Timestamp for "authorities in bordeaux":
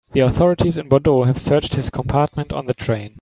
0.21-1.25